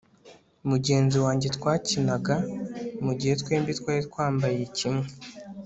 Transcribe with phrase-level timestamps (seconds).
[0.69, 2.35] mugenzi wanjye twakinaga
[3.05, 5.07] mugihe twembi twari twambaye kimwe